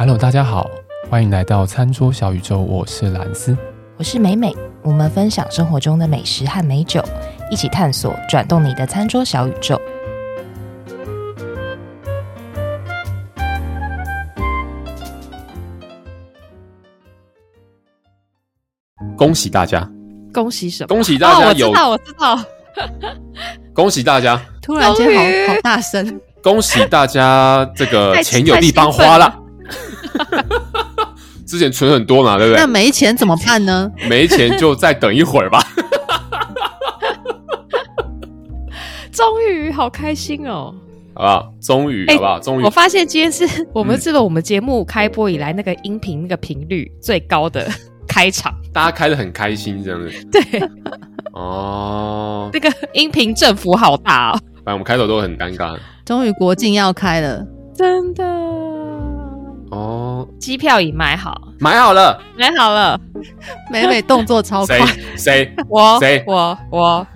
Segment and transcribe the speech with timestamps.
[0.00, 0.66] Hello，大家好，
[1.10, 3.54] 欢迎来到餐桌小宇宙，我是兰斯，
[3.98, 4.50] 我是美美，
[4.82, 7.04] 我们分享生活中的美食和美酒，
[7.50, 9.78] 一起探索转动你的餐桌小宇宙。
[19.18, 19.86] 恭喜大家！
[20.32, 20.88] 恭喜什么？
[20.88, 21.70] 恭喜大家有！
[21.74, 22.44] 哦、我知道，我知
[22.94, 23.14] 道。
[23.74, 24.40] 恭喜大家！
[24.64, 26.18] 突然间好好大声！
[26.42, 29.39] 恭喜大家，这个 钱有地方花了。
[31.46, 32.60] 之前存很多嘛，对不对？
[32.60, 33.90] 那没钱怎么办呢？
[34.08, 35.60] 没钱就再等一会儿吧。
[39.12, 40.72] 终于，好开心哦！
[41.12, 41.52] 好不好？
[41.60, 42.38] 终于，好不好？
[42.40, 47.68] 终于，我发现今天是我们这个我们节目开播以来那个音频那个频率最高的
[48.06, 50.10] 开场， 大家开的很开心，这样子。
[50.30, 50.40] 对。
[51.32, 52.48] 哦。
[52.52, 54.38] 那个音频振幅好大哦。
[54.64, 55.76] 反正我们开头都很尴尬。
[56.04, 58.24] 终于国境要开了，真的。
[59.70, 62.98] 哦，机票已买好，买好了，买好了。
[63.70, 64.78] 美美动作超快，
[65.16, 65.52] 谁？
[65.68, 66.24] 我谁？
[66.26, 67.06] 我我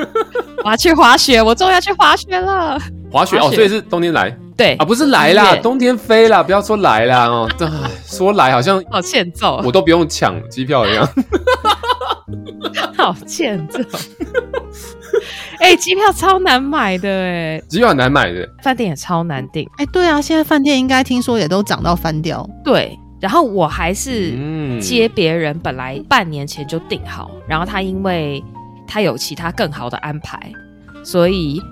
[0.64, 2.78] 我要去滑雪，我终于要去滑雪了。
[3.10, 4.34] 滑雪哦，所以是冬天来。
[4.56, 7.48] 对啊，不是来啦，冬天飞啦，不要说来啦哦。
[8.06, 11.06] 说来好像好欠揍，我都不用抢机票一样。
[12.96, 13.78] 好欠揍。
[15.60, 19.64] 哎、欸，机票超难买的哎、欸，机票很难买的，饭店也超难订。
[19.76, 22.48] 哎、欸，对啊，现在饭店应该听说也都涨到翻掉。
[22.64, 24.32] 对，然后我还是
[24.80, 28.42] 接别人，本来半年前就订好，嗯、然后他因为
[28.86, 30.50] 他有其他更好的安排，
[31.04, 31.62] 所以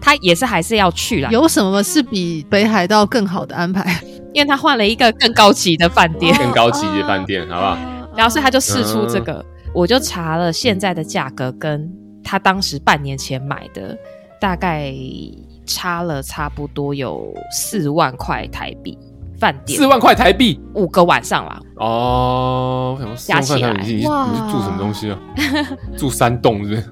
[0.00, 1.30] 他也是还是要去啦。
[1.30, 4.00] 有什么是比北海道更好的安排？
[4.32, 7.78] 因为他换了一个更高级的饭店，更高级的饭店，好不好？
[8.16, 9.44] 然后所以他就试出这个，嗯、
[9.74, 11.90] 我就查了现在的价格跟。
[12.22, 13.96] 他当时半年前买的，
[14.38, 14.94] 大概
[15.66, 18.96] 差了差不多有四万块台币，
[19.38, 21.60] 饭店四万块台币五个晚上啦。
[21.76, 25.18] 哦，加起来你，你是住什么东西啊？
[25.96, 26.82] 住山洞是不是？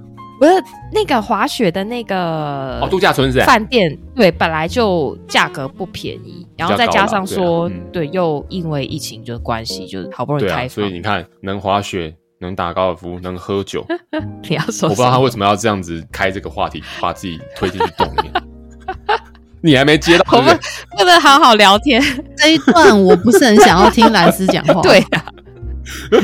[0.40, 0.52] 不是
[0.90, 12.16] 那个滑雪的那个哦，度假村是饭店，对，本来就价格不便宜，然后再加上说，对，啊对，又因为疫情就是关系，就是好不容易开放，啊，所以你看能滑雪。
[12.40, 13.84] 能打高尔夫， 能喝酒，
[14.48, 18.32] 你要说，我不知道他为什么要这样子开这个话题， 把自己推进去洞里面。
[19.60, 20.56] 你还没接到，我们
[20.96, 22.00] 不能好好聊天。
[22.36, 24.80] 这一段我不是很想要听兰斯讲话。
[24.82, 25.24] 对啊，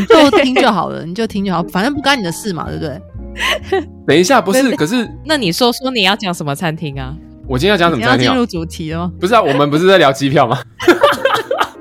[0.09, 3.01] 就听就好了，你就听就好，反正不干你的事嘛，对不对？
[4.07, 7.13] 等一下，不是，可是那你说说你要讲什么餐厅啊？
[7.49, 8.27] 我今天要讲什么餐厅？
[8.27, 9.13] 要进入主题了吗？
[9.21, 10.57] 不是啊，我们不是在聊机票吗？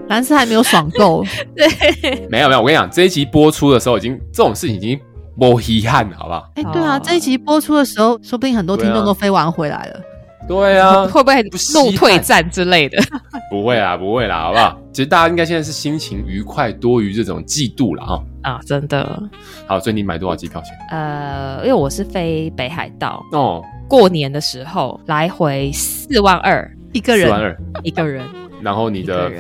[0.10, 1.24] 兰斯还没有爽够，
[1.56, 5.00] 对，没有没有，我跟你讲，这一集播出的时候，已经这种事情已经
[5.36, 6.50] 没遗憾了，好不好？
[6.56, 10.00] 哎、欸，对啊，这一集播出的时候，说不定很多听众都飞完回来了。
[10.46, 11.42] 对啊，会不会
[11.74, 13.02] 怒退战之类的？
[13.50, 14.78] 不会啦，不会啦，好不好？
[14.92, 18.24] 其实大家应该现在是心情愉快多于这种嫉妒了哈。
[18.42, 19.24] 啊，真的。
[19.66, 20.76] 好，所以你买多少机票钱？
[20.92, 28.26] 呃，因为我是飞北海道哦，过年的时候来回四万二一个人，四万二一个人。
[28.62, 29.32] 然后你的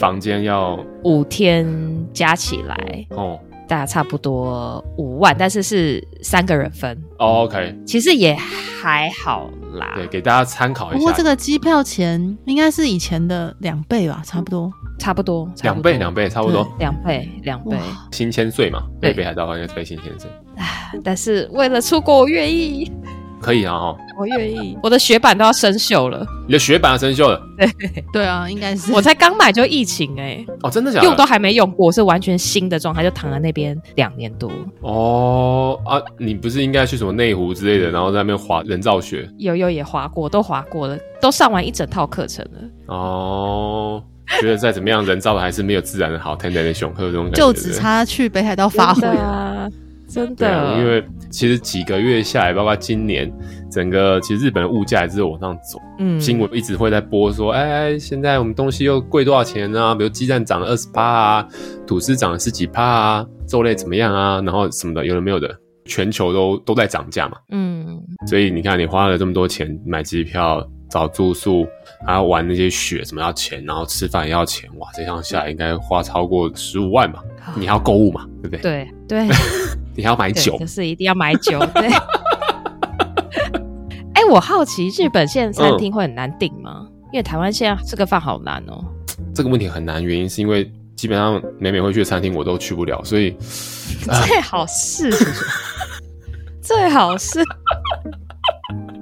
[0.00, 1.66] 房间要五天
[2.10, 3.38] 加起来哦，
[3.68, 6.96] 大概差不多五万，但是是三个人分。
[7.18, 9.92] 哦，OK，其实也还好啦。
[9.96, 10.98] 对，给大家参考一下。
[10.98, 17.76] 不过这个机票钱应该是以前的两倍吧，差不多，差不多，两倍，两倍，差不多，两倍，两倍。
[18.10, 20.30] 新千岁嘛，对，北海道应该是飞新千岁。
[20.56, 22.90] 唉，但是为了出国，我愿意。
[23.40, 24.76] 可以啊，哈，我愿意。
[24.82, 27.40] 我的雪板都要生锈了，你的雪板要生锈了？
[27.56, 28.92] 对，对啊，应该是。
[28.92, 31.06] 我才刚买就疫情哎、欸，哦，真的假的？
[31.06, 34.50] 用都还没用过，是完全新的状态，就躺在那边两年多。
[34.82, 39.28] 哦啊，你不是应该去什么内湖之类的，然后在那边滑人造雪？
[39.38, 42.94] 有有也滑过，都滑过了，都上完一整套课程了。
[42.94, 44.02] 哦，
[44.40, 49.66] 觉得再怎么样，人造的还是没有自然的好，天然的雄鹤这种感觉，就只差去北海道发挥啊。
[50.10, 53.32] 真的、啊，因为其实几个月下来，包括今年，
[53.70, 55.78] 整个其实日本的物价也是往上走。
[56.00, 59.94] 嗯，新闻一直会在播说，哎哎，现在我们东西又贵多少钱啊？
[59.94, 61.48] 比如鸡蛋涨了二十帕啊，
[61.86, 64.40] 吐司涨了十几帕啊，肉类怎么样啊？
[64.44, 65.48] 然后什么的，有的没有的，
[65.84, 71.64] 全球都都在涨价嘛，嗯，所以你看你花了这么多钱买机票、找住宿，
[72.04, 77.22] 还要玩那些雪，什么要钱，然后吃饭也要钱，哇，这样下来应该花超过十五万吧？
[77.56, 78.60] 你还要购物嘛，对不对？
[78.60, 79.26] 对对，
[79.96, 81.88] 你还要买酒，就是一定要买酒， 对。
[84.14, 86.86] 哎、欸，我好奇日本现在餐厅会很难订吗？
[86.86, 88.84] 嗯、因为台湾现在吃个饭好难哦。
[89.34, 93.36] 这个问题很难，原因是因为基本上每每会去的餐厅我都去不了，所以
[94.28, 95.10] 最好是
[96.62, 97.42] 最好是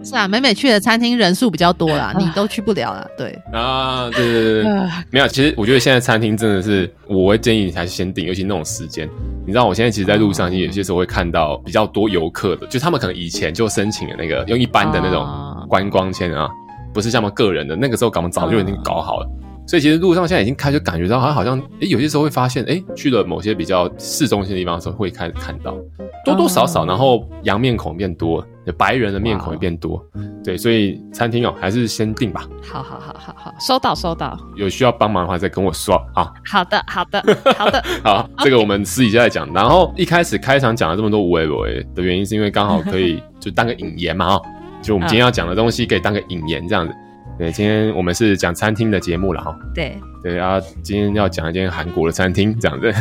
[0.09, 3.07] 是啊，美美去的餐厅人数比较多啦， 你都去不了啦。
[3.17, 4.73] 对啊，对对对对，
[5.11, 5.29] 没有。
[5.29, 9.09] 其实我觉得现在餐厅真的是，我会建议你还是先订，尤其那种时间。
[9.47, 15.27] 你知道，我现在其实，在路上，有些时候会看到比较多游客的，就他们可能以前就申请了那个用一般的那种
[15.69, 16.49] 观光签啊，
[16.93, 19.29] 不是像我们个人的，那个时候我们早就已经搞好了。
[19.69, 25.77] 所以其实路上现在已经开始感觉到，好像好像，诶，有些时候会发现，诶，去了某些比较市中心的地方的时候，会开始看到
[26.25, 28.43] 多多少少，然后洋面孔变多，
[28.79, 30.03] 白人的面孔也变多，
[30.43, 32.49] 对，所以餐厅哦，还是先定吧。
[32.63, 34.41] 好好好好好，收到收到。
[34.57, 36.33] 有需要帮忙的话，再跟我说啊。
[36.47, 37.23] 好的好的
[37.59, 37.85] 好的。
[38.03, 39.47] 好，这个我们私底下再讲。
[39.53, 44.43] 然后一开始开场讲了这么多无为不为的原因，是因为刚好可以 就当个引言嘛，哈，
[44.81, 46.95] 就我们今天要讲的东西可以当个引言这样子。
[47.39, 49.57] 对，今天我们是讲餐厅的节目了哈。
[49.75, 52.93] 对对，然后今天要讲一间韩国的餐厅，这样子。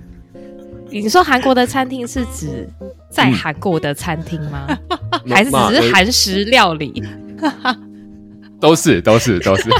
[0.90, 2.68] 你说韩国的餐厅是指
[3.08, 4.66] 在韩国的餐厅吗？
[5.24, 7.02] 嗯、 还是只是韩食料理？
[8.60, 9.70] 都是都是都是。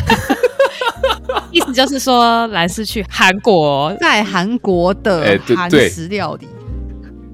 [1.53, 6.49] 意思就是说，兰是去韩国，在韩国的韩食料理。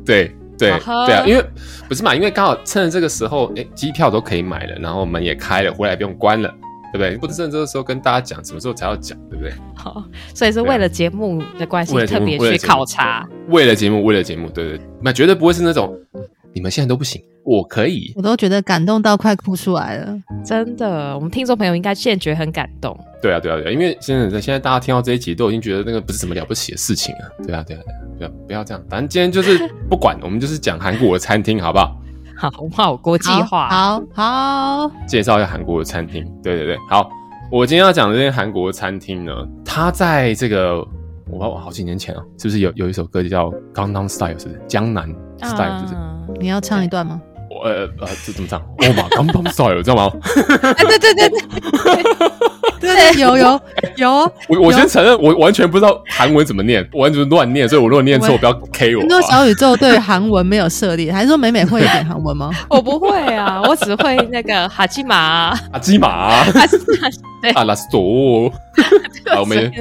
[0.05, 0.71] 对对对，对
[1.07, 1.45] 对啊，因为。
[1.89, 2.15] 不是嘛？
[2.15, 6.55] 因为刚好趁着这个时候，哎，机票都可以买了，然后门也开了，回来不用关了，
[6.93, 7.17] 对不对？
[7.17, 9.51] 不是趁这个时候跟大家讲，什么时候才要讲，对不对？
[9.75, 13.27] 好，所以是为了节目的关系，特别去考察。
[13.49, 15.99] 为了节目，为了节目，对对，那绝对不会是那种
[16.53, 18.13] 你们现在都不行，我可以。
[18.17, 21.15] 我都觉得感动到快哭出来了，真的。
[21.15, 22.99] 我们听众朋友应该现在觉得很感动。
[23.21, 27.45] 对啊，对啊，对啊，因为现在现在大家听到这一集都已经觉得那个不是什么了不起的事情了。
[27.47, 28.83] 对啊，对啊，对啊，不要不要这样。
[28.89, 31.97] 反正今天就是不管，我们就是讲韩国的餐厅，好不好？
[32.39, 36.25] 好，我好国际化，好好，好介绍一下韩国的餐厅。
[36.43, 37.11] 对对对，好，
[37.51, 39.33] 我今天要讲的这间韩国的餐厅呢，
[39.65, 40.87] 它在这个
[41.29, 44.61] 我好几年前啊，是不是有有一首歌就叫《Gangnam Style》是不是？
[44.69, 45.13] 江南
[45.43, 45.95] 是？
[46.41, 47.21] 你要唱一段吗？
[47.51, 48.61] 我呃呃，这怎么唱？
[48.79, 50.13] 哦嘛，Gangnam Style，知道吗？
[50.35, 51.39] 对对对 对。
[52.81, 53.61] 对，有有
[53.97, 54.11] 有，
[54.49, 59.01] 我我先承认，我完全不知道韩文怎么念，完全乱念，所以我如果念错，我不要 K 我。
[59.01, 62.51] 很多小宇宙对韩文没有涉猎，还是说美美会一点韩文吗？
[62.71, 66.45] 我不会啊，我只会那个哈基玛，哈基玛，
[67.43, 68.49] 对，阿拉斯多。
[69.29, 69.73] 好，我们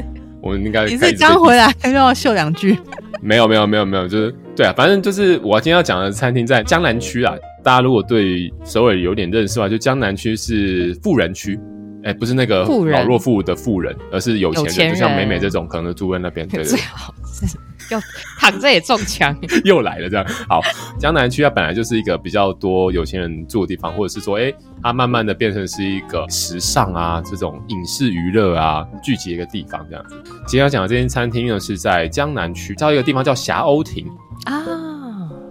[0.48, 2.78] 我们应该你是刚回来，让我秀两句。
[3.22, 7.36] 没有没有没有没有，就是对啊，反正就是我今天要讲的餐厅在江南区啊。
[7.64, 11.60] 大家如果对首尔有点认识的话，就江南区是富人区。
[12.04, 16.48] 哎，不是那个老弱妇的富人，而是有钱人，就像美美这种，可能住在那边。
[16.48, 17.58] 对对，最好是
[17.89, 18.00] 要
[18.39, 20.25] 躺着也中枪， 又来了这样。
[20.48, 20.62] 好，
[21.00, 24.54] 江南区它本来就是一个比较多有钱人住的地方，或者是说，哎，
[24.84, 30.16] 它慢慢的变成是一个时尚啊，这种影视娱乐啊聚集的一个地方这样子。
[30.48, 34.07] 今天要讲的这间餐厅呢，是在江南区，叫一个地方叫霞鸥亭
[34.45, 34.63] 啊。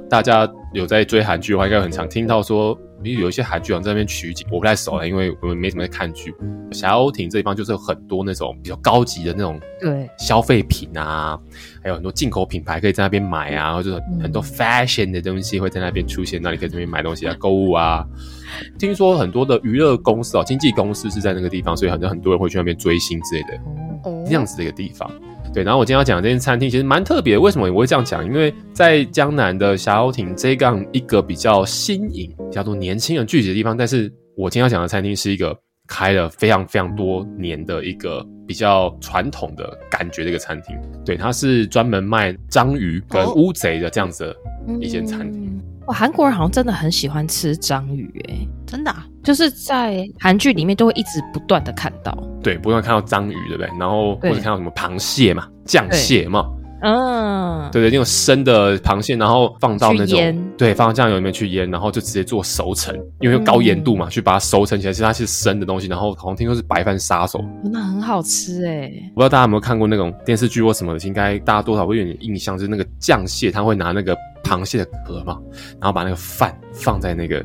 [0.08, 6.34] 大家有在追韩剧的话，应该很常听到说，有一些韩剧在那边取景，我不太熟了，因为我们没什么在看剧。
[6.72, 11.38] 霞鸥亭这地方就是有很多那种比较高级的那种对消费品啊，
[11.82, 18.04] 还有很多进口品牌可以在那边买啊，或者很多 fashion 的东西会在那边出现，那你可以在这边买东西啊，购物啊。
[18.78, 23.60] 听说很多的娱乐公司哦，经纪公司是在那个地方，所以很多很多人会去那边追星之类的，
[24.24, 25.10] 这样子的一个地方。
[25.52, 27.38] 对，然后我今天要讲的这间餐厅其实蛮特别。
[27.38, 28.24] 为什么我会这样讲？
[28.26, 35.56] 因为在江南的霞鸥亭这样一个比较新颖、叫做年轻人聚集的地方，但是我今天要讲的餐厅是一个
[35.88, 40.76] 开了非常非常多年的一个比较传统的感觉的一个餐厅。
[41.04, 44.36] 对，它是专门卖章鱼跟乌贼的这样子的
[44.80, 45.58] 一间餐厅。
[45.58, 48.34] 哦哇，韩国人好像真的很喜欢吃章鱼，哎，
[48.66, 53.70] 真的，啊，就是在韩剧里面都会一直不断的看到，对，不断看到章鱼，对不对？
[53.78, 56.44] 然后或者看到什么螃蟹嘛，酱蟹嘛，
[56.82, 60.18] 嗯，对对，那种生的螃蟹，然后放到那种
[60.58, 64.92] 对，放到酱油里面去腌，然后就直接做熟成，因为有高盐度嘛，嗯、去把它熟成起来。
[64.92, 68.90] 其实它是生的东西，然后好像听说是白饭杀手，那很好吃哎。
[69.14, 74.16] 不知道大家有没有看过那种电视剧或什么的，应该大家多少会有点印象，就是那个酱蟹，它会拿那个。
[74.46, 75.38] 螃蟹的壳嘛，
[75.80, 77.44] 然后把那个饭放在那个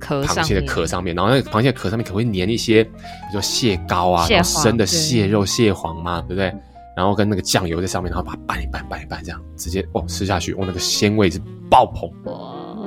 [0.00, 2.90] 螃蟹的壳上面，然后那个螃蟹壳上面可能会粘一些，比
[3.26, 6.54] 如说蟹膏啊，然后生的蟹肉、蟹黄嘛，对不对？
[6.96, 12.08] 然后跟那个酱油在上面，然后把它拌一拌，拌一拌，这样直接哦吃下去，哦那个鲜味是爆棚。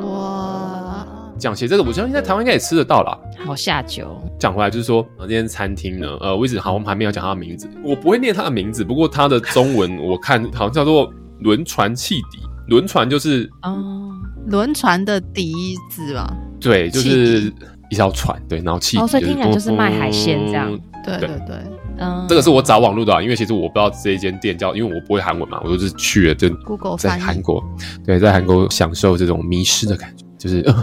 [0.06, 1.06] 哇，
[1.38, 3.20] 讲起这个，我相信在台湾应该也吃得到啦。
[3.46, 4.18] 好下酒。
[4.40, 14.12] 讲回来就是说，这间餐厅呢，呃，我一直好像还没有讲它的名字，我不会念它的名字，不过它的中文我看好像叫做轮船汽笛，轮船就是哦，
[14.48, 15.54] 轮船的笛
[15.90, 17.52] 子嘛，对，就是
[17.90, 20.78] 一条船，对，然后汽笛，哦，所以听起来就是卖海鲜这样。
[21.04, 21.28] 对对。
[21.48, 21.56] 对，
[22.00, 27.64] 嗯，这个是我找网络的啊，因为其实我不知道这一间店叫，因为我不会韩文嘛，我就是去了就 Google 在韩国，
[28.06, 30.74] 对，在韩国享受这种迷失的感觉，就是呃，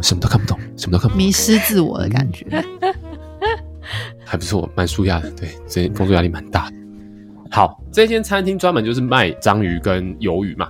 [0.00, 2.46] 什么都看不懂，什么都看不懂，迷失自我的感觉，
[4.24, 6.76] 还不错，蛮舒压的，对，所以工作压力蛮大的。
[7.50, 10.68] 好，这间餐厅专门就是卖章鱼跟鱿鱼嘛，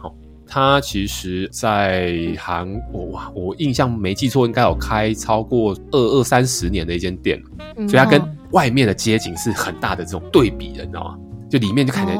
[0.55, 7.43] 它其实在韩国哇，我印象没记错，应该有开超过二二三十年的一间店，
[7.89, 11.19] 所以它跟外面的街景是很大的这种对比的，你知道吗？
[11.49, 12.19] 就里面就看起来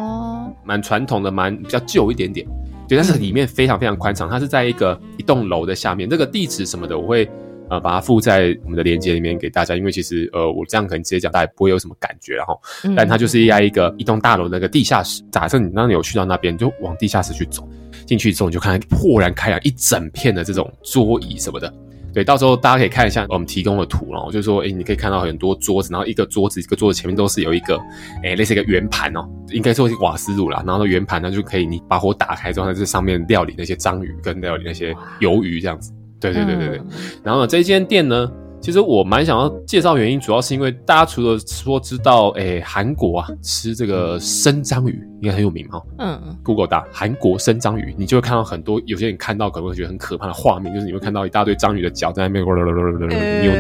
[0.65, 2.47] 蛮传统的，蛮比较旧一点点，
[2.89, 4.31] 对，但是里面非常非常宽敞。
[4.31, 7.29] 它是在一个一栋楼的下面，这个地址什么的我会
[7.69, 12.59] 呃把它附在我们的链接里面给大家，因为其实呃我这样可能直接讲大家不会有什么感觉，然后，
[12.97, 15.23] 但它就是在一个一栋大楼的那个地下室。
[15.31, 17.69] 假设你当你有去到那边，就往地下室去走，
[18.13, 21.73] 进去之后你就看到豁然开朗一整片的这种桌椅什么的。
[22.13, 27.81] 对，到时候大家可以看一下我们提供的图，然后就是说，哎，你可以看到很多桌子，然后一个桌子一个桌子前面都是有一个，
[28.23, 35.91] 哎，类似一个圆盘哦，应该说是瓦斯炉啦，然后圆盘呢就可以你把火打开之后，在这上面料理那些章鱼跟料理那些鱿鱼这样子。
[36.21, 36.79] 对对对对对。
[36.81, 36.91] 嗯、
[37.25, 38.31] 然后呢，这间店呢。
[38.63, 45.83] 其实我蛮想要介绍原因，主要是因为大家除了说知道，诶，韩国啊吃这个生章鱼应该很有名哈。
[45.99, 52.55] 嗯，Google 打韩国生章鱼，你就会看到很多有些人看到可能会觉得很可怕的画面，就是你会看到一大堆章鱼的脚在那边扭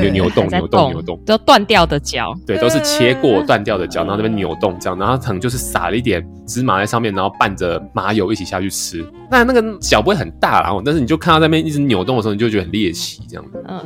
[0.00, 9.04] 扭扭动扭动扭动，都断掉的脚，对，都是切过断掉的脚，然后那边扭动这样，然后可能就是撒了一点芝麻在上面，然后拌着麻油一起下去吃。
[9.28, 13.64] 那那个脚不会很大，然后但是你就看到那边一直扭动的时候，你就觉得很猎奇这样子。
[13.66, 13.80] 嗯。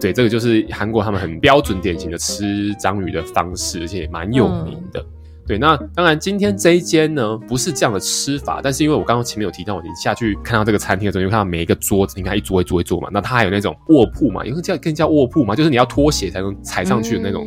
[0.00, 5.00] 对，这个就是韩国他们很标准典型的吃章鱼的方式，而且也蛮有名的。
[5.00, 5.06] 嗯、
[5.46, 17.46] 对，那当然今天这一间呢不是这样的吃法，但是因为我刚刚前面有提到，你下去看到这个餐厅的时候，你就看到每一个桌子，你看一桌一桌一桌嘛，那它还有那种卧铺嘛，因为叫更叫卧铺嘛，就是你要脱鞋才能踩上去的那种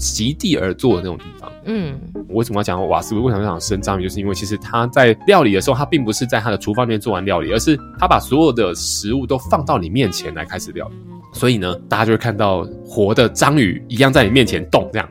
[0.00, 1.52] 席地而坐的那种地方。
[1.66, 3.24] 嗯，我为什么要讲瓦斯炉？
[3.24, 4.04] 为什么要讲生章鱼？
[4.04, 10.94] 就是因为其实他在料理的时候，他并不是在他的厨房里面做完料理，而是他把所有的食物都放到你面前来开始料理。
[11.32, 15.08] 所以呢，大家就会看到活的章鱼一样在你面前动，这样，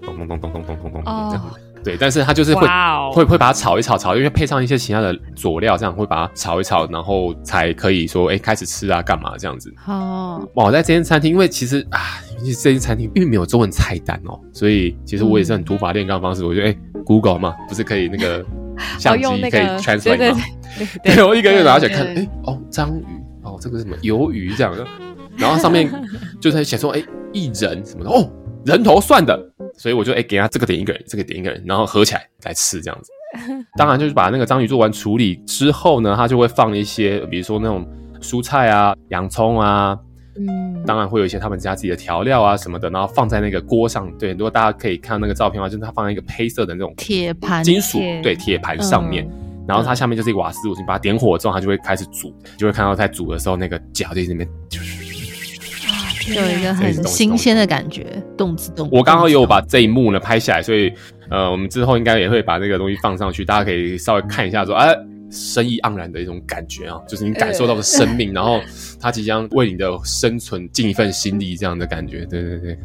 [0.00, 1.50] 咚咚咚咚咚咚咚咚这样。
[1.84, 9.72] 对，但是它就是会 Wow 会会把它炒一炒，炒，因为配上一些其他的佐料，这样会把它炒一炒，然后才可以说，哎，开始吃啊，干嘛这样子。
[9.86, 12.00] 哦，我，在这间餐厅，因为其实啊，
[12.44, 18.44] 这间餐厅并没有中文菜单哦，所以其实我也是很土法炼钢方式，嗯、我觉得，哎，Google 嘛，不是可以那个
[18.98, 20.40] 相机可以 translate 吗？
[21.02, 23.04] 对，我一个一个拿起来看，哎，哦，章鱼，
[23.42, 24.86] 哦，这个是什么鱿鱼这样的。
[25.36, 25.90] 然后上面
[26.40, 28.30] 就在写说，哎，一人什么的哦，
[28.64, 29.38] 人头算的，
[29.76, 33.10] 所以我就哎给他这个点一个人，这个点一个人，然后合起来来吃这样子。
[33.78, 37.86] 当然就是把那个章鱼做完处理之后呢，他就会放一些，比如说那种
[38.20, 39.98] 蔬菜啊、洋葱啊，
[40.36, 44.10] 嗯，当然会有一些他们家自己的调料啊什么的，然后放在那个锅上。
[44.18, 55.01] 对，如果大家可以看那个照片的话，就是它放在一个黑色的那种铁盘、金属对铁盘上面，嗯、然后它下面就是一个瓦斯炉，你把它点火之后，它就会开始煮，就会看到在煮的时候那个脚就在那边就是。
[56.28, 58.88] 有一个很新鲜的感觉，动次动。
[58.92, 60.92] 我刚好有把这一幕呢拍下来，所以
[61.30, 64.94] 呃，我们之后应该也会把那个东西放上去，大家可以稍微看一下，说，哎。
[65.32, 68.60] 生意盎然的一种感觉啊，就是你感受到的生命，然后
[69.00, 72.26] 他即将为你的生存尽一份心力，这样的感觉。
[72.26, 72.78] 对对对，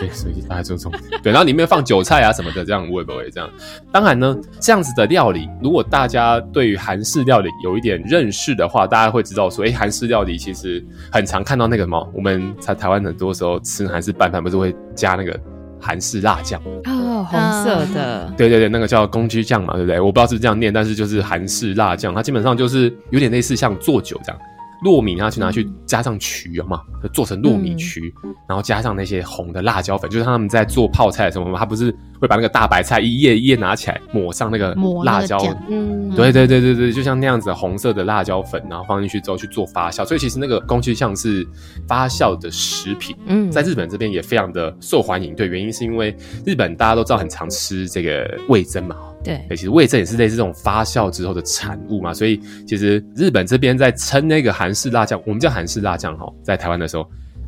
[0.00, 0.90] 对，所以大家就从
[1.22, 3.50] 对，然后里面放韭菜啊什么的，这样会不会这样？
[3.92, 15.38] 当然呢，这样子的料理，如果大家对于韩式料理有一点认识的话，大家会知道说，哎，韩式料理其实很常看到那个什么，我们在台湾很多时候吃韩式拌饭，不是会加那个。
[15.80, 20.00] 韩式辣酱哦，红色的，对对对，那个叫公鸡酱嘛，对不对？
[20.00, 24.40] 我不知道是不是这样念，但是就是韩式辣酱，它基本上就是有点类似像做酒这样。
[24.84, 26.82] 糯米，拿去拿去加上曲，有吗？
[27.06, 41.46] 就做成糯米曲，嗯、然后加上那些红的辣椒粉，就是他们在做泡菜的时候嘛，他不是会把那个大白菜一叶一叶拿起来抹上那个辣椒，嗯，对对对对对，就像那样子红色的辣椒粉，然后放进去之后去做发酵，所以其实那个工具像是
[41.86, 45.34] 发酵的食品，嗯，在日本这边也非常的受欢迎。
[45.34, 48.96] 对，原因是因为日本大家都知道很常吃这个味噌嘛。
[49.24, 56.95] 对，其实味噌也是类似这种发酵之后的产物嘛，所以其实日本这边在称那个韩式辣酱，我们叫韩式辣酱哈，在台湾的时候，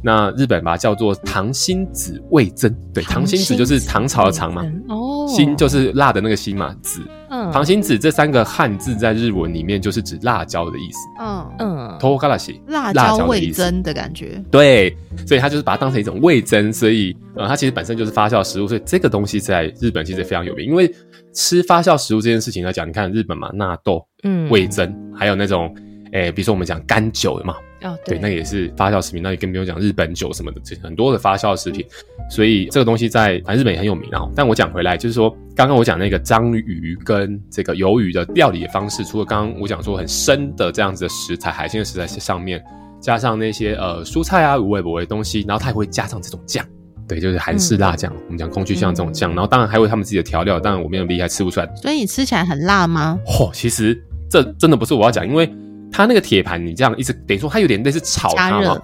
[0.02, 7.00] 那日本把它叫做糖心子味增，对，糖心子就是唐朝的糖嘛，哦，辛就是辣的那个辛嘛，子。
[7.30, 10.98] 嗯糖心子这三个汉字在日文里面就是指辣椒的意思。
[11.20, 14.42] 嗯，嗯，托卡拉西，辣椒味增的感觉。
[14.50, 20.66] 对，所以它就是把它当成一种味增，所以呃，它其实本身就是发酵食物，所以这个东西在日本其实非常有名。
[20.66, 20.90] 因为
[21.34, 25.74] 吃发酵食物这件事情来讲，你看日本嘛，纳豆、嗯味增，还有那种，
[26.12, 29.22] 诶，比如说我们讲干酒的嘛，哦，对，那也是发酵食品。
[29.22, 31.84] 那你更不用讲日本酒什么的，这很多的发酵食品。
[32.30, 34.28] 所以这个东西在反正日本也很有名啊。
[34.34, 42.62] 但我讲回来，就是说刚刚我讲那个章鱼跟这个鱿鱼的料理的方式，除了刚刚我讲说很生的这样子的食材，海鲜的食材上面，
[43.00, 46.66] 加上那些呃蔬菜啊、无味不味的东西，然后它也会加上这种酱，
[47.06, 51.76] 对，就是韩式辣酱，我们讲空气酱这种酱，然后当然还有他们自己的调料，当然我没有厉害吃不出来。
[51.76, 53.18] 所以你吃起来很辣吗？
[53.24, 53.96] 嚯、其实
[54.28, 55.48] 这真的不是我要讲，因为
[55.90, 58.80] 它那个铁盘你这样一直等于说它有点类似炒它嘛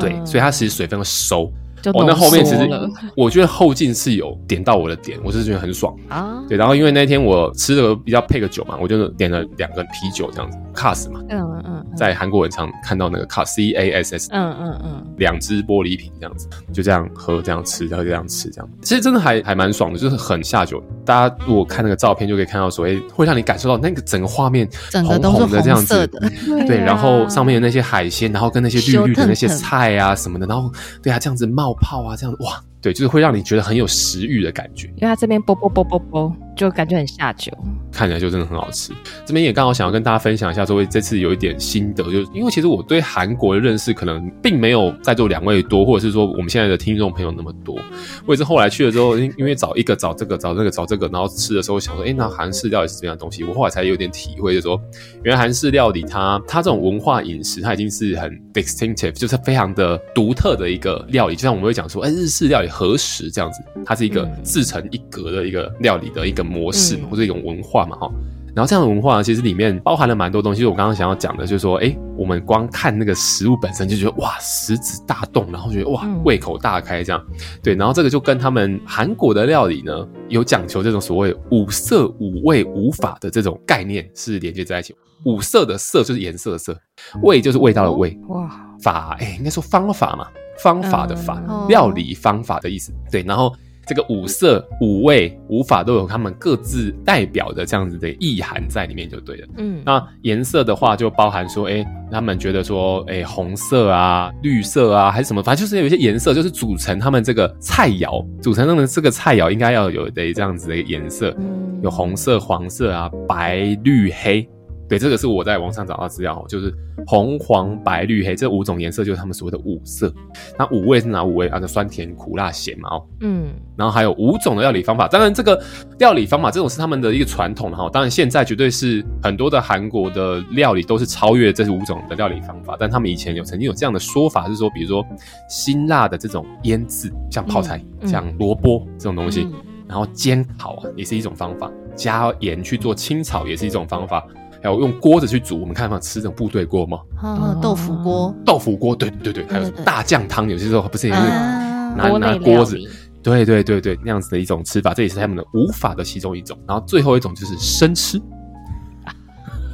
[0.00, 1.52] 对，所以它其实水分会收。
[1.82, 2.68] 就哦，那后面其实
[3.16, 5.94] 我觉得后劲是有点到我的点，我是觉得很爽。
[6.08, 20.82] 啊，对，然后因为那天我吃的比较配个酒嘛，我就点了两个啤酒这样子，Cass 嘛，嗯嗯嗯，在韩国人常看到那个 Cass C A S S，嗯嗯嗯，两只玻璃瓶这样子，就这样喝，这样吃，然后这样吃，这样，其实真的还还蛮爽的，就是很下酒。
[21.04, 26.20] 大家如果看那个照片，就可以看到所谓会让你感受到那个整个画面红红的这样子，红色的，
[26.66, 26.84] 对，啊。
[26.84, 30.70] 然后上面的那些海鲜，然后跟那些绿绿的那些菜啊什么的，然后
[31.02, 37.50] 对啊，这样子冒泡啊，这样子哇，对，就是会让你觉得很有食欲的感觉，因为它这边啵啵啵啵啵，就感觉很下酒。
[37.90, 38.92] 看起来就真的很好吃。
[39.24, 47.78] 这边也刚好想要跟大家分享一下，说这次有一点心得，就是因为其实我对韩国的认识可能并没有在座两位多，或者是说我们现在的听众朋友那么多。
[48.26, 53.42] 我也是后来去了之后，因因为找一个找这个找那个找这个，然后吃的时候想说，哎，那韩式料理是怎样的东西？
[53.42, 54.80] 我后来才有点体会，就是说，
[55.24, 61.34] 原来韩式料理它它这种文化饮食，它已经是很 distinctive，就是非常的独特的一个料理。
[61.34, 68.10] 就像我们会讲说，哎，日式料理何时这样子，它是一个自成一格的一个料理的一个模式，嗯或者一种文化嘛，哈。
[68.52, 70.64] 然后这样的文化呢，其实里面包含了蛮多东西。
[70.64, 77.24] 我刚刚想要讲的，就是说，诶，我们光看那个食物本身就觉得哇，食指大动，然后觉得哇，胃口大开这样。
[77.62, 84.96] 对，然后这个就跟他们韩国的料理呢，有讲求这种所谓五色、五味、五法的这种概念是连接在一起。
[85.24, 86.76] 五色的色就是颜色的色，
[87.22, 88.50] 味就是味道的味，哇，
[88.82, 90.26] 法，诶，应该说方法嘛，
[90.58, 92.92] 方法的法，嗯料理方法的意思。
[93.12, 93.54] 对，然后。
[93.90, 99.48] 这个五色、五味、五法都有他们各自代表的这样子的意涵在里面就对了。
[99.58, 111.36] 嗯，那颜色的话，就包含说，哎，他们觉得说，哎，红色啊、绿色啊，还是什么，反正就是有一些颜色，就是组成他们这个菜肴，组成他们这个菜肴应该要有的这样子的颜色，
[111.82, 114.48] 有红色、黄色啊、白、绿、黑。
[114.90, 116.74] 对，这个是我在网上找到资料，就是
[117.06, 120.12] 红、黄、白、绿、黑这五种颜色，就是他们所谓的五色。
[120.58, 121.46] 那五味是哪五味？
[121.46, 125.06] 啊，酸甜苦辣咸嘛，哦，嗯，然后还有五种的料理方法。
[125.06, 125.62] 当然，这个
[126.00, 127.88] 料理方法这种是他们的一个传统哈。
[127.88, 132.76] 当然，现在绝对是很多的韩国的料理都是超越这五种的料理方法。
[132.76, 135.06] 但他们以前有曾经有这样的说法，是说，比如说
[135.48, 139.52] 辛辣的这种腌制，像泡菜、嗯像萝卜这种东西，嗯
[139.86, 144.26] 然后煎烤啊，也是一种方法；加盐去做清炒，也是一种方法。
[144.62, 146.98] 还有用锅子去煮，我们看有吃这种部队锅嘛？
[147.22, 152.88] 哦，豆腐锅，豆腐锅，对对对，还有大酱汤，有些时候不是也是啊拿拿锅子理，
[153.22, 156.58] 对对对对，那样子的一种吃法，这也是他们的无法的其中一种。
[156.68, 158.20] 然后最后一种就是生吃，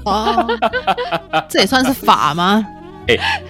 [0.04, 0.46] 哦，
[1.48, 2.64] 这也算是法吗？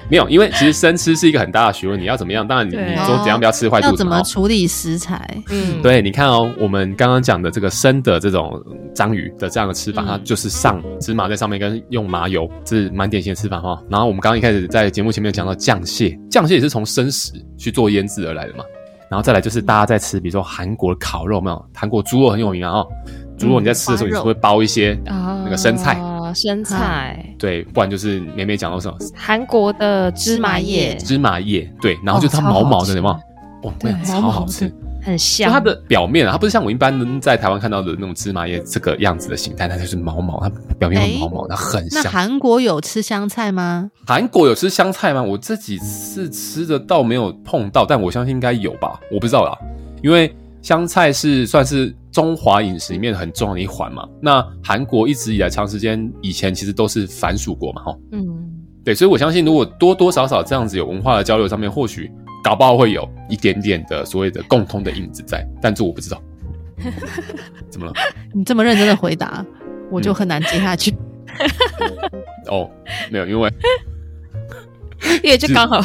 [0.09, 2.47] 没有，因为其实生吃是一个很大的学问，你要怎么样？
[2.47, 5.43] 当然你对你说怎样不要吃坏要怎么肚子嘛哦处理食材？
[5.51, 8.63] 嗯，对，你看哦，我们刚刚讲的这个生的这种
[8.95, 13.83] 章鱼的这样的吃法，嗯它就是上芝麻在上面，跟用麻油，这是蛮典型的吃法哈。
[13.89, 18.65] 然后我们刚刚一开始在节目前面讲到酱蟹，酱蟹也是从生食去做腌制而来的嘛。
[19.09, 21.65] 然后再来就是大家在吃，比如说韩国的烤肉，没有？
[21.73, 22.87] 韩国猪肉很有名啊哦，
[23.39, 25.95] 猪肉你在吃的时候，嗯你是会包一些啊，那个生菜，
[26.37, 33.15] 生菜，对，不然就是美美讲到什么韩国的芝麻叶芝麻叶，对，然后就它毛毛的，有没有？
[33.69, 34.73] 哦，对那超好吃。
[35.03, 42.13] 很香，它的表面啊，它不是像我一般人在台湾看到的那种芝麻叶这个样子的形态，它就是毛毛，它表面会毛毛，它很那香。
[42.13, 43.89] 韩国有吃香菜吗？
[44.05, 45.23] 韩国有吃香菜吗？
[45.23, 49.57] 我这几次吃的倒没有碰到，但我相信应该有吧，我不知道啦。
[50.03, 54.09] 因为香菜是算是中华饮食里面很重要的一环嘛。
[54.23, 58.25] 那韩国一直以来长时间以前其实都是藩属国嘛，哈，嗯，
[58.83, 62.11] 对，所以我相信如果多多少少这样子有文化的交流上面，或许。
[62.45, 66.23] 搞不好会有一点点的所谓的共通的影子在，但这我不知道。
[67.69, 67.93] 怎么了？
[68.33, 69.45] 你这么认真的回答，
[69.91, 70.95] 我就很难接下去。
[72.47, 72.71] 哦，
[73.11, 73.53] 没有，因为
[75.25, 75.83] 因为就刚好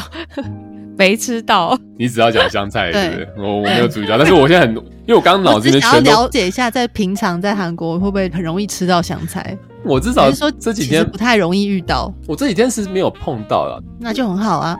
[0.98, 1.78] 没吃到。
[1.98, 3.44] 你只要讲香菜，对对不对？
[3.44, 9.58] 我我没有注意到，但是我现在很，因为我刚刚脑子里面想要全都，了解一下，在平常在韩国会不会很容易吃到香菜？
[9.84, 13.82] 我至少是说这几天不太容易遇到，我这几天是没有碰到了。
[14.00, 14.78] 那就很好啊。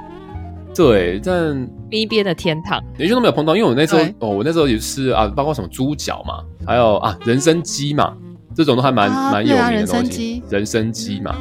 [0.74, 8.14] 对，但咪边的天堂，连续都没有碰到，因为我那时候哦，我那时候也是啊，包括什么猪脚嘛，还有啊人参鸡嘛，
[8.62, 10.44] 这种都还蛮蛮、啊有名的东西鸡。
[10.50, 11.36] 人参鸡嘛，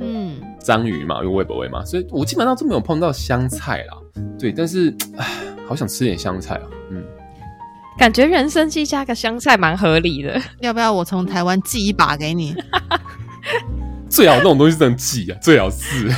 [0.00, 3.96] 嗯，章鱼嘛，因为味不喂嘛，所以我基本上都没有碰到香菜啦。
[4.38, 5.26] 对，但是唉，
[5.68, 6.62] 好想吃点香菜啊。
[6.90, 7.02] 嗯，
[7.96, 10.40] 感觉人参鸡加个香菜蛮合理的。
[10.60, 12.54] 要不要我从台湾寄一把给你？
[14.10, 16.10] 最好那种东西真的记啊，最好是。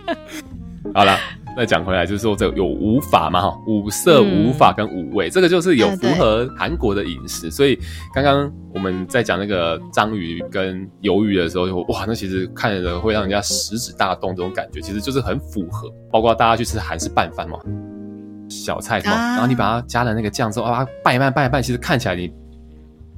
[0.94, 1.18] 好了。
[1.58, 7.50] 再讲回来，就是说这有五法嘛，哈，五色、五法跟五味，嗯、这个就是有符合韩国的饮食。
[7.50, 7.76] 所以
[8.14, 15.92] 刚刚我们在讲那个章鱼跟鱿鱼的时候，就哇，那其实看着会让人家食指大动，这种感觉其实就是很符合。
[16.10, 17.58] 包括大家去吃韩式拌饭嘛，
[18.48, 22.32] 小菜嘛，啊、然后你把它加了那个酱之后啊，拌一拌，拌一拌，其实看起来你。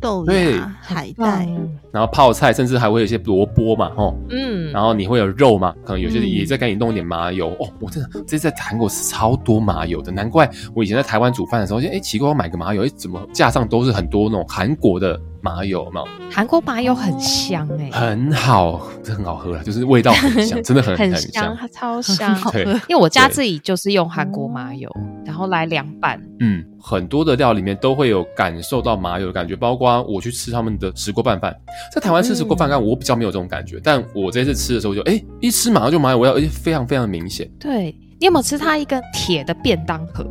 [0.01, 1.49] 豆对芽、海带，
[1.93, 7.73] 然后泡菜，甚至还会有一些萝卜嘛，哦，嗯，然后你会有肉嘛，可能有些人也在给你弄一点麻油、嗯、哦。
[7.81, 15.21] 我真的这次在韩国吃超多麻油的，难怪我以前在台湾煮饭的时候，哎，奇怪，我买个麻油，哎，怎么架上都是很多那种韩国的。
[15.43, 22.35] 麻油嘛，韩国麻油很香哎、欸，很好，这很好喝啊，就是味道很香， 真的很很香，它超香。
[22.35, 24.91] 好喝， 因为我家自己就是用韩国麻油，
[25.25, 26.21] 然后来凉拌。
[26.41, 31.55] 嗯，很多的料里面都会有感受到麻油的感觉，包括我去吃他们的石锅拌饭，
[31.95, 37.49] 在台湾吃石锅拌饭，我比较没有这种感觉，嗯、但我这次吃的时候就，哎，一吃马上就麻油味道，而且非常非常明显。
[37.59, 40.25] 对，你有没有吃它一个铁的便当盒，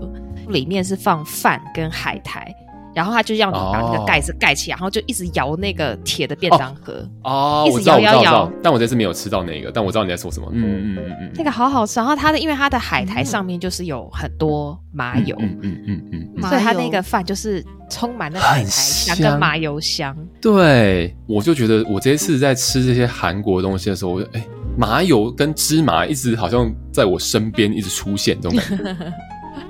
[0.49, 2.53] 里面是放饭跟海苔？
[2.95, 8.51] 然后他就要你把那个盖子盖起来，然后就一直摇那个铁的便当盒哦，一直摇摇摇。
[8.63, 10.49] 但我这次没有吃到那个，但我知道你在说什么。
[10.51, 11.99] 嗯嗯嗯嗯，那个好好吃。
[11.99, 16.01] 然后它的因为它的海苔上面就是有很多麻油，嗯嗯嗯
[16.35, 20.15] 嗯，所以它那个饭就是充满了海苔香跟麻油香。
[20.41, 24.43] 对，我就觉得我这次在吃这些韩国东西的时候，我就哎，
[24.77, 29.13] 麻油跟芝麻一直好像在我身边一直出现这种感觉。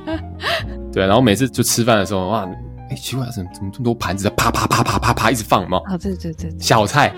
[0.93, 2.49] 对，然后每次就吃饭的时候哇。
[2.89, 5.79] 哎，奇怪，怎么怎么这么多盘子在啪啪啪啪啪啪一直放嘛？
[5.85, 7.13] 啊，对对对，小菜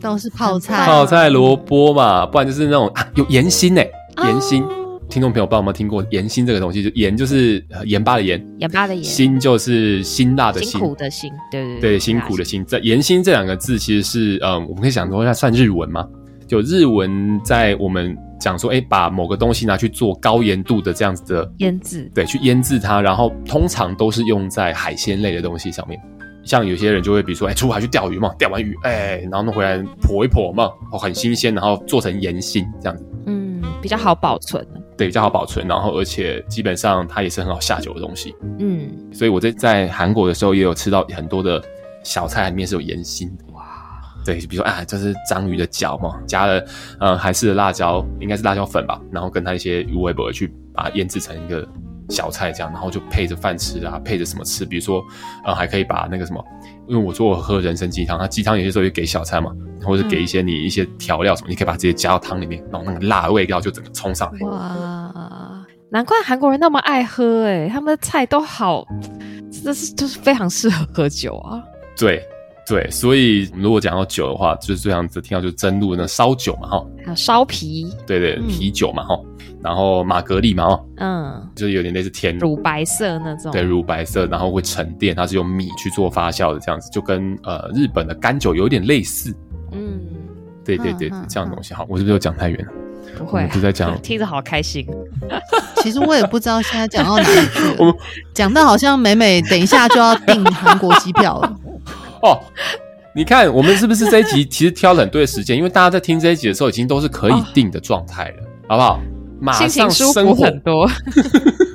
[0.00, 3.88] 都是泡菜，泡菜萝卜嘛，不然就是那种啊，有盐心哎，
[4.24, 4.64] 盐心。
[5.10, 6.82] 听众朋友，不知道有没有听过盐心这个东西？
[6.82, 12.64] 就盐就是盐巴的盐，盐巴的盐，辛就是辛辣的辛，辛苦的辛，对对对，辛苦的辛。
[12.64, 16.06] 这盐心这两个字其实是嗯，我们可以想说一下，算日文吗？
[16.48, 18.16] 就日文在我们。
[18.44, 25.98] 讲说，哎，把某个东西拿去做高盐度的这样子的腌制，对，去腌制它，然后通常都是用在海鲜类的东西上面。
[26.44, 34.62] 像有些人就会，比如说，哎，出海去钓鱼嘛，钓完鱼，哎，然后弄回来剖一剖嘛，哦，很新鲜，然后做成盐心这样子，嗯，比较好保存，
[34.94, 41.62] 对，比较好保存，然后而且基本上它也是很好下酒的东西，嗯，所以我在在韩国的时候也有吃到很多的
[42.02, 43.44] 小菜里面是有盐心的。
[44.24, 46.64] 对，比如说，啊，这是章鱼的脚嘛，加了
[46.98, 51.66] 呃韩式的辣椒，应该是辣椒粉吧，然后跟它一些鱼尾巴去把它腌制成一个
[52.08, 54.64] 小菜这样，然后就配着饭吃啊，配着什么吃？
[54.64, 55.02] 比如说，
[55.44, 56.42] 呃，还可以把那个什么，
[56.88, 59.50] 因为我说我喝人参鸡汤，它鸡汤有些时候也给小菜嘛，
[59.82, 64.46] 或者给一些你一些调料什么，嗯、你可以把这些加到汤里面，然后那个辣味道就整个冲上来。
[64.46, 68.86] 哇，难怪韩国人那么爱喝，哎，他们的菜都好，
[69.62, 71.62] 这是就是非常适合喝酒啊。
[71.96, 72.22] 对。
[72.66, 79.18] 对，所以如果讲到酒的话，就是这样子听到就是蒸露那烧酒嘛，哈，还有烧啤，对对，嗯、啤酒嘛，哈，
[79.62, 82.38] 然后玛格丽嘛，哈，嗯，就是有点类似甜。
[82.38, 89.34] 乳白色那种，对，乳白色，然后会沉淀，它是用米去做发酵的，这样子就跟呃日本的干酒有点类似，
[89.72, 90.00] 嗯，
[90.64, 92.72] 对对对，这样的东西，好，我是不是又讲太远了？
[93.18, 94.86] 不会、啊，就在讲，听着好开心。
[95.82, 97.94] 其实我也不知道现在讲到哪里去了，
[98.32, 101.56] 讲到好像美美等一下就要订韩国机票了。
[102.24, 102.40] 哦，
[103.14, 105.56] 你看我们是不是这一集其实挑了很对的时间？
[105.56, 109.00] 因为大家在听这一集的时候，已经都是可以定的状态了，哦、好不好？
[109.40, 110.88] 马上舒服很多。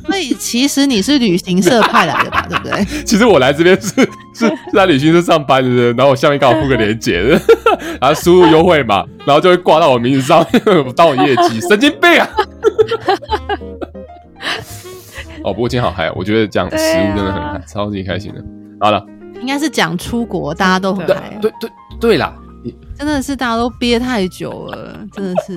[0.08, 2.44] 所以其实你是旅行社派来的吧？
[2.50, 2.84] 对不对？
[3.04, 3.90] 其实我来这边是
[4.34, 7.40] 是是在旅行社上班的，然后我下面刚好附个链接的，
[8.02, 10.44] 然后输入优惠嘛，然后就会挂到我名字上，
[10.98, 12.28] 当我业绩，神经病啊！
[15.44, 18.44] 哦，不过今天好嗨，我觉得讲食物真的很嗨，啊、超级开心的。
[18.80, 19.06] 好了。
[19.41, 21.38] 应该是讲出国，大家都很嗨。
[21.41, 22.34] 对对对啦，
[22.97, 25.56] 真的是大家都憋太久了，真的是。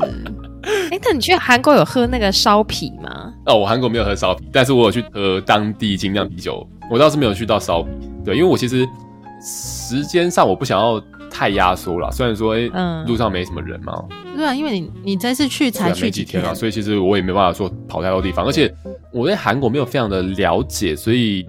[0.93, 3.33] 哎，那你去韩国有喝那个烧啤吗？
[3.47, 6.65] 哦，我韩国没有喝烧啤，但是我有去喝当地精酿啤酒。
[6.89, 7.91] 我倒是没有去到烧啤，
[8.25, 8.87] 对，因为我其实
[9.41, 12.11] 时间上我不想要太压缩了。
[12.13, 14.05] 虽然说，哎、嗯，路上没什么人嘛。
[14.37, 18.73] 对啊，因为你你这次去才去几天啊，所以其实我也没办法说跑太多地方，而且
[19.13, 21.45] 我对韩国没有非常的了解，所以。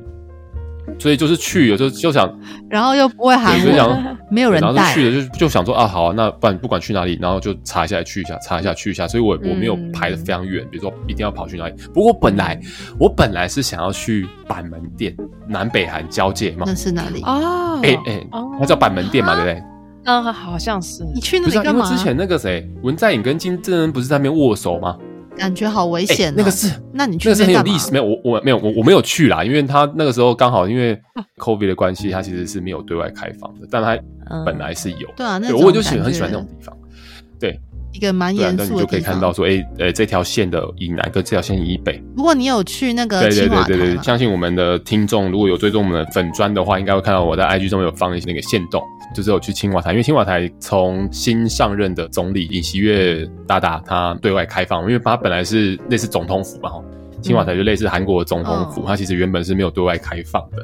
[0.99, 2.29] 所以就是去，有时候就想，
[2.69, 9.07] 然后又不会韩文，没有人带，然后就去了，就就想说啊，好啊，那不然不管去哪里，然后就查一下去一下，查一下去一下。
[9.07, 11.73] 所以我我没有排的非常远，比如说一定要跑去哪里。
[11.93, 12.59] 不过本来
[12.99, 15.15] 我本来是想要去板门店，
[15.47, 16.63] 南北韩交界嘛。
[16.65, 17.21] 那是哪里？
[17.23, 18.27] 哦，哎哎，
[18.59, 19.63] 它叫板门店嘛，对不对？
[20.05, 21.03] 嗯，好像是。
[21.13, 21.89] 你去那里干嘛？
[21.89, 24.97] 之前那个谁，文在寅跟金正恩不是在那边握手吗？
[25.37, 26.33] 感觉好危险。
[26.35, 27.91] 那个是，那你去那个是很有历史。
[27.91, 30.99] 没有，我我没有，我我没有去啦，因为他那个时候刚好因为
[31.37, 33.97] COVID 的关系，他其实是没有对外开放的，但他
[34.45, 35.07] 本来是有。
[35.09, 36.75] 嗯、对啊，那我就喜欢很喜欢那种地方。
[37.39, 37.59] 对，
[37.91, 38.77] 一个蛮严肃的地方。
[38.77, 42.01] 你就可以看到说，哎、欸，呃，这条线的以南跟这条线以北。
[42.15, 48.81] 如果你有去那个，对对对对对，相信我们的听众如果有追踪我们的粉砖的话，应该会看到我在 IG 中有放一些那个线动。
[49.13, 56.71] 就是有去青瓦台，因为青瓦台从新上任的总理尹锡悦大大他对外开放，因为他本来是类似总统府嘛，
[57.21, 60.57] 青瓦台就类似韩国的总统府，它、嗯、其实原本是没有对外开放的，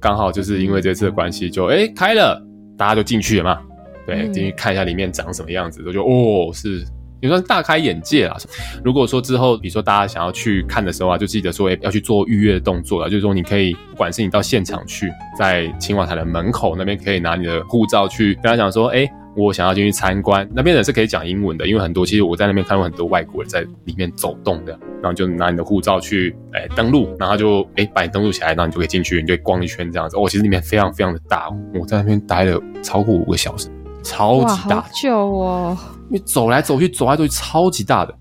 [0.00, 2.42] 刚好就是因为这次的关系，就哎、欸、开了，
[2.76, 3.60] 大家就进去了嘛，
[4.06, 6.84] 对，进去看一下里面长什么样子，就就哦是。
[7.20, 8.36] 也算是大开眼界啦。
[8.84, 13.10] 如果说之后，比如说大家想要去看的时候啊，就记得说，哎，要去做预约的动作了。
[13.10, 20.48] 就是说，你可以，不管是你到现场去，在青瓦台的门口那边，可以拿你的护照去跟他讲说，哎，我想要进去参观。
[20.54, 24.78] 那边人是可以讲英文的，因为很多其实我在那边看到很多外国人在里面走动的。
[25.00, 30.16] 然后就拿你的护照去，哎，登录，然后就哎把你登录起来，然后你就可以进去，你就逛一圈这样子。
[30.16, 33.68] 哦，其实里面非常非常的大，我在那边待了超过五个小时，
[34.02, 35.78] 超级大，好久哦。
[36.10, 38.14] 你走来走去，走来走去，超级大的。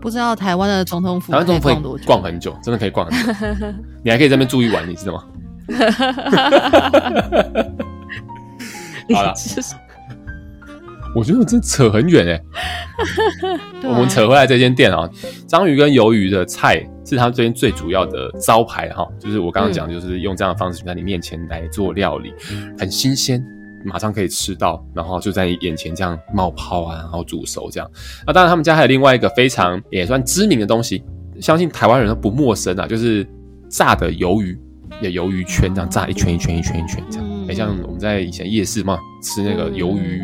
[0.00, 3.32] 不知道台湾的总统府，台湾总统府可以逛很久，真的可以逛很久。
[4.02, 5.24] 你还可以在那边住一晚，你知道吗？
[9.14, 9.34] 好了，
[11.14, 12.32] 我觉得我真扯很远哎、
[13.82, 13.88] 欸。
[13.88, 15.08] 我们扯回来这间店啊，
[15.46, 22.32] 章鱼跟鱿鱼的菜是他这边最主要的招牌哈，就是我刚刚讲，就是用这样的方式在你面前来做料理，
[22.78, 23.44] 很新鲜。
[23.84, 27.90] 马上可以吃到，然后就在你眼前这样冒泡啊，然后煮熟这样。
[28.26, 31.02] 那当然，他们家还有另外一个非常也算知名的东西，
[31.40, 33.26] 相信台湾人都不陌生啊，就是
[33.68, 34.58] 炸的鱿鱼，
[35.00, 37.26] 也鱿鱼圈这样炸一圈一圈一圈一圈这样。
[37.28, 40.22] 很、嗯，像我们在以前夜市嘛，吃那个鱿鱼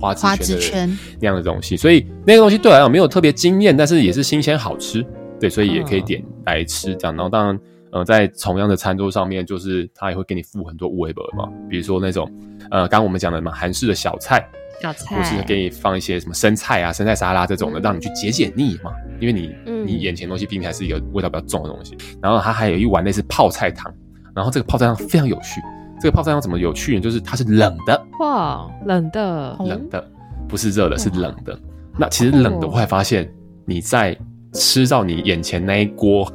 [0.00, 5.04] 花枝圈那样的东西，所以那个东西对我来讲没有特别惊艳，但是也是新鲜好吃，
[5.38, 7.14] 对，所以也可以点来吃这样。
[7.14, 7.58] 然后当然。
[7.96, 12.30] 呃，在同样的餐桌上面，就是他也会给你附很多五味本嘛，比如说那种，
[12.70, 14.46] 呃，刚刚我们讲的嘛，韩式的小菜，
[14.82, 21.96] 小菜，或是给你放一些什么生菜啊、生菜沙拉这种的，让你去解解腻嘛，因为你、嗯、你眼前的东西毕竟还是一个味道比较重的东西。
[22.20, 23.90] 然后它还有一碗类似泡菜汤，
[24.34, 25.62] 然后这个泡菜汤非常有趣，
[25.98, 27.00] 这个泡菜汤怎么有趣呢？
[27.00, 30.06] 就是它是冷的，哇，冷的，冷的，
[30.46, 31.58] 不是热的，是冷的。
[31.96, 33.32] 那其实冷的，我会发现
[33.64, 34.14] 你在
[34.52, 36.30] 吃到你眼前那一锅。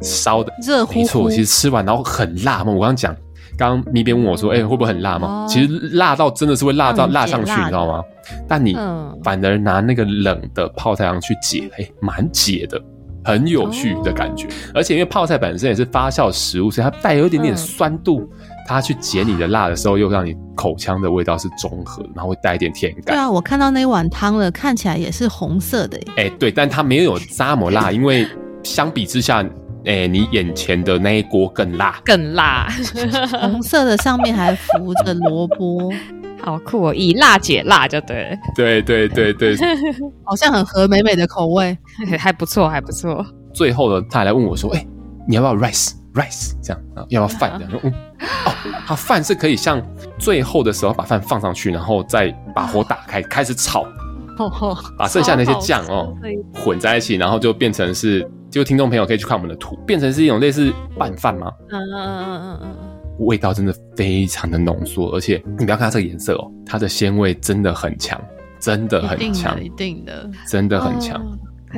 [0.00, 2.72] 烧的热乎乎，没错，其实吃完然后很辣嘛。
[2.72, 3.14] 我刚刚讲，
[3.56, 5.28] 刚刚咪边问我说，哎、欸，会不会很辣吗？
[5.28, 8.02] 哦、其实辣到真的是会辣到辣上去，你知道吗？
[8.48, 8.76] 但你
[9.22, 12.80] 反而拿那个冷的泡菜汤去解，哎、欸，蛮解的，
[13.24, 14.46] 很有趣的感觉。
[14.46, 23.14] 哦、而且因为泡菜本身也是发酵食物，所以它带有一点点酸度，嗯、它去解你的辣的时候，又让你口腔的味道是中和，然后会带一点甜感。
[23.14, 25.96] 对啊，我看到那碗汤了，看起来也是红色的。
[26.16, 28.26] 哎、欸，对，但它没有这么辣，因为
[28.62, 29.44] 相比之下。
[29.86, 32.68] 哎、欸，你眼前的那一锅更辣，更辣，
[33.40, 35.92] 红色的上面还浮着萝卜，
[36.42, 36.92] 好酷哦！
[36.94, 39.56] 以辣解辣就对，对对对对，
[40.26, 41.78] 好像很合美美的口味，
[42.18, 43.24] 还不错，还不错。
[43.54, 44.88] 最后呢，他还来问我说：“哎、欸，
[45.28, 47.06] 你要不要 rice rice 这样啊？
[47.08, 47.52] 要不要饭？
[47.56, 47.92] 这样？”说：“嗯，
[48.44, 48.52] 哦，
[48.88, 49.80] 他饭是可以像
[50.18, 53.86] 最后的时候把饭放上去，然后再把火打开，开始炒，
[54.98, 56.14] 把剩下那些酱哦
[56.54, 61.52] 混在一起，然后就变成是。”就听众朋友可以去看我们的图，变成是一种类似拌饭吗？
[61.68, 68.18] 嗯嗯嗯嗯嗯嗯，味道真的非常的浓缩，而且你不要看它这个颜色哦，它的鲜味真的很强，
[68.58, 71.20] 真的很强，一定的，真的很强，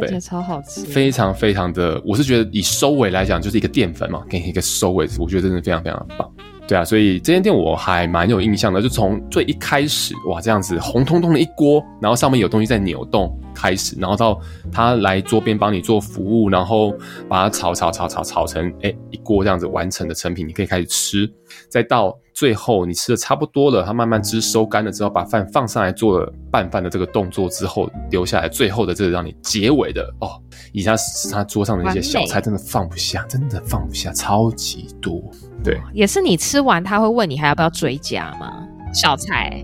[0.01, 6.31] 看起来超好吃，非常非常的，我是觉得以收尾来讲，就是一个淀粉嘛，给你一个收尾，我觉得真的非常非常的棒。
[6.67, 14.39] 对啊，所以这间店我还蛮有印象的，就从最一开始哇，这样子红彤彤的一锅，然后上面有东西在扭动开始，然后到
[14.71, 16.93] 他来桌边帮你做服务，然后
[17.27, 21.33] 把它炒炒炒炒炒成哎一锅这样子完成的成品，你可以开始吃，
[21.71, 30.41] 再到最后你吃的差不多了，它慢慢汁收干了之后，把饭放上来做了拌饭的这个动作之后，留下来最后的这个让你结尾的哦，
[30.73, 35.21] 以下是他桌上的一些小菜，真的放不下，真的放不下，超级多。
[35.65, 38.65] 对，也是你吃完他会问你还要不要追加吗？
[38.95, 39.61] 小菜。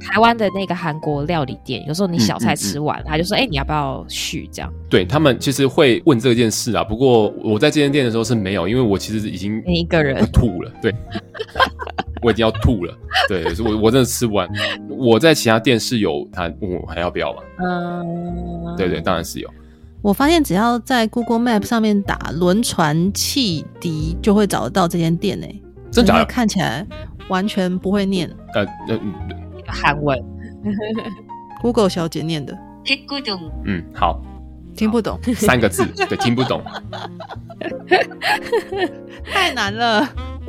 [0.00, 4.70] 台湾的那个韩国料理店，有时候你小菜吃完，嗯嗯嗯、他就说：“哎、欸，你要不要续？”这样。
[4.86, 6.84] 对，他们其实会问这件事啊。
[6.84, 10.70] 不过我在这间店的时候是没有，因为我其实已经一个人吐了。
[10.82, 10.94] 对，
[12.24, 12.96] 我已经要吐了。
[13.28, 14.48] 对，我我真的吃不完。
[14.88, 17.42] 我在其他店是有，他问我还要不要嘛？
[17.62, 19.50] 嗯，对对，当然是有。
[20.02, 25.62] 我发现只要在 Google Map 上面打“轮船汽笛”，就会找得到这间店诶。
[25.90, 26.24] 真假的？
[26.24, 26.86] 看起来
[27.28, 28.30] 完全不会念。
[28.54, 28.98] 呃呃。
[29.66, 30.22] 韩文
[31.62, 32.54] ，Google 小姐念的。
[33.64, 34.20] 嗯，好，
[34.76, 36.62] 听不懂三个字，对，听不懂，
[39.24, 40.06] 太难了。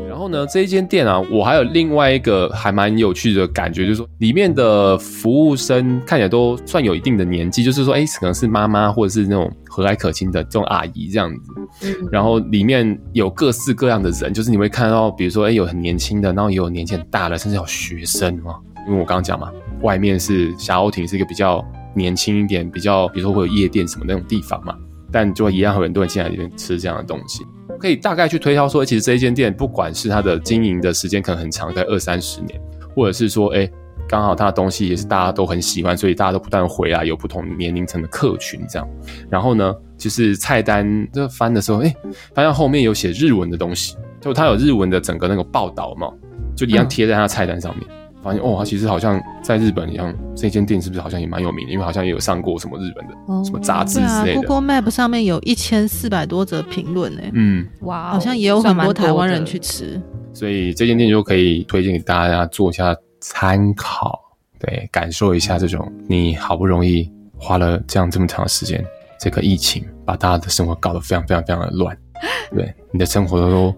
[0.08, 11.52] 然后呢，这一间店啊，我还有另外一个还蛮有趣的感觉，就是说里面的服务生看起来都算有一定的年纪，就是说，哎，可能是妈妈或者是那种和蔼可亲的这种阿姨这样子。
[11.84, 12.08] 嗯。
[12.12, 18.56] 然后里面有各式各样的人，就是你会看到，比如说，哎，有很年轻的，然后也有年纪很大的，甚至有学生啊。
[18.88, 21.64] 因为我刚刚讲嘛，外面是霞欧亭是一个比较
[21.96, 24.76] 年轻一点，比较比如说会有夜店什么那种地方嘛，
[25.12, 27.44] 但就会一样有很多人进来里面吃这样的东西。
[27.80, 32.60] 可以大概去推敲说，其实这一间店不管是它的经营的时间可能很长，在二三十年，
[32.96, 33.70] 或者是说，哎，
[34.08, 38.88] 刚好它的东西也是大家都很喜欢，所以大家都不断回来，有不同年龄层的客群这样。
[39.30, 41.96] 然后呢，就是菜单这翻的时候，哎，
[42.34, 46.12] 发现后面有写日文的东西，就它有日文的整个那个报道嘛，
[46.56, 47.88] 就一样贴在它菜单上面。
[47.90, 51.72] 嗯发现哦，他其实好像在日本一样，这间店是不是好像也蛮有名的？
[51.72, 54.42] 因为好像也有上过什么日本的、哦、什么杂志之类的。
[54.42, 57.22] 啊、Google Map 上面有一千四百多则评论呢。
[57.34, 60.02] 嗯，哇，好像也有很多台湾人去吃。
[60.34, 64.20] 所以这间店就可以推荐给大家做一下参考，
[64.60, 68.84] 对，感受一下这种你好不容易花了这样这么长的时间，
[69.20, 71.96] 这个疫情把大家的生活搞得非常非常非常的乱，
[72.54, 73.76] 对，你的生活都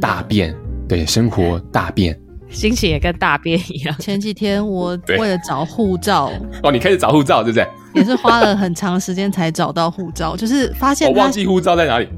[0.00, 0.54] 大变，
[0.86, 2.16] 对，生活大变。
[2.50, 3.96] 心情也跟大便一样。
[3.98, 6.30] 前几天我为了找护照，
[6.62, 7.66] 哦，你开始找护照，对不对？
[7.94, 12.08] 也是花了很长时间才找到护照，就是发现我忘记护照在哪里。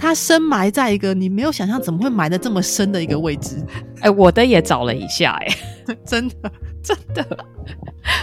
[0.00, 3.56] 它深埋在一个你没有想象怎么会埋的这么深的一个位置。
[3.96, 5.46] 哎、欸，我的也找了一下、欸，
[5.92, 6.34] 哎，真的
[6.82, 7.24] 真的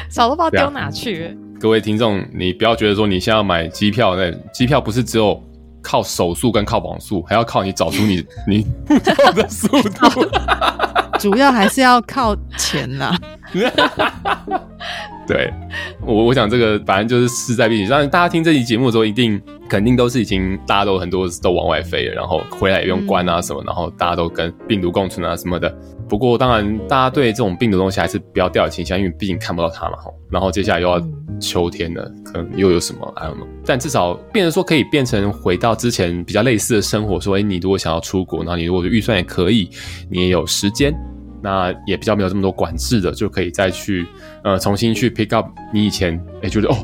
[0.10, 1.38] 找都不知道丢哪去。
[1.60, 5.42] 各位听众，你不要觉得说你现在要买机票，那机票不是只有
[5.82, 10.26] 靠手速跟靠网速，还要靠你找出你你 护照的速度。
[11.26, 13.18] 主要还是要靠钱啦。
[15.28, 15.52] 对，
[16.06, 17.88] 我我想这个反正就是势在必行。
[17.88, 25.76] 让大家听这期节目的时候，一定肯定都是已经大家都很多都往外飞了，然后回来也用关啊什么，嗯、然后大家都跟病毒共存啊什么的。
[26.08, 29.98] 不过当然，大家对这种病毒东西还是不要掉以轻心，因为毕竟看不到它嘛。
[30.30, 31.02] 然后接下来又要
[31.40, 33.48] 秋天了，可能又有什么 I don't know。
[33.66, 37.20] 但至少变成说可以变成回到之前比较类似的生活。
[37.20, 39.72] 说，哎，你如果想要出国，然后你如果预算也可以，
[40.08, 40.96] 你也有时间。
[41.46, 44.04] 那也比较没有这么多管制的，就可以再去
[44.44, 46.76] 呃重新去 pick up 你以前哎觉得哦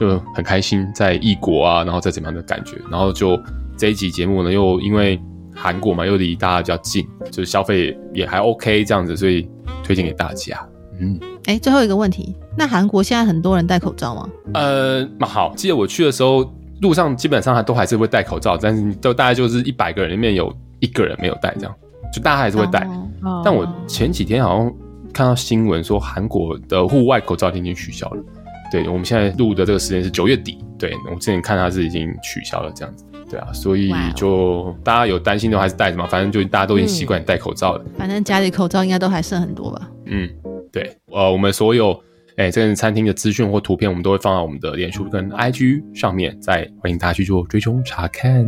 [0.00, 3.38] 就很开心在异国啊，然后再怎么样的感觉，然后就
[3.76, 5.20] 这一集节目呢又因为
[5.54, 9.46] 韩国嘛又离大家比较近，就是消费也还 OK 这样子，所以
[9.84, 10.66] 推荐给大家。
[10.98, 14.28] 嗯，哎，最后一个问题，那韩国现在很多人戴口罩吗？
[14.54, 16.50] 呃，好，记得我去的时候
[16.80, 20.50] 路上基本上还都还是会戴口罩，但是都大概就是一百个人里面有
[20.80, 21.74] 一个人没有戴这样。
[22.12, 22.80] 就大家还是会戴
[23.24, 23.42] ，oh, oh.
[23.44, 24.72] 但我前几天好像
[25.12, 28.22] 看到新闻说，韩国的户外口罩已经取消了。
[28.70, 37.82] 对，我们现在录的这个时间是九月底，对，我之前看它是已经取消了这样子，对啊，所以就大家有担心的话还是戴着嘛，反正就大家都已经习惯戴口罩了。
[37.86, 39.90] 嗯，反正家里口罩应该都还剩很多吧？
[40.06, 40.28] 嗯，
[40.72, 41.98] 对，呃，我们所有。
[42.36, 48.44] 哎，这个餐厅的资讯或图片，我们都会放到我们的脸书跟 IG 上面，再欢迎大家去做追踪查看。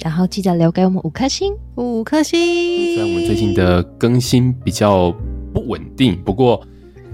[0.00, 2.40] 然后记得留给我们五颗星，五颗星。
[2.40, 5.10] 虽然我们最近的更新比较
[5.52, 6.64] 不稳定，不过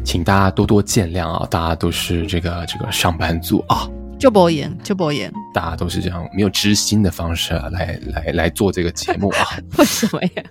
[0.04, 1.48] 请大家多多见谅啊！
[1.50, 9.46] 大家都是这个这个上班族啊，就博言就博言，大家都是这样没有知心的方式啊，来来来做这个节目啊？
[9.78, 10.42] 为什么呀？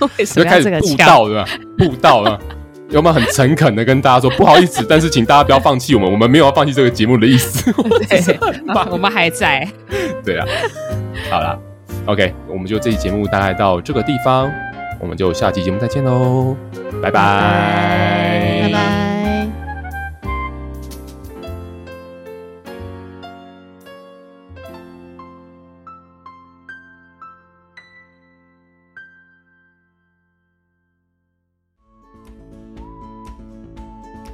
[0.18, 1.46] 为什么要这个布道对吧？
[1.76, 2.40] 布道啊。
[2.90, 7.70] 有没有很诚恳的跟大家说不好意思，但是请大家不要放弃我们，我们没有要放弃这个节目的意思。
[8.08, 8.38] 对，
[8.90, 9.66] 我们还在。
[10.24, 10.46] 对啊，
[11.30, 11.58] 好啦
[12.06, 14.50] ，OK，我们就这期节目大概到这个地方，
[15.00, 16.56] 我们就下期节目再见喽，
[17.02, 19.07] 拜拜，拜拜。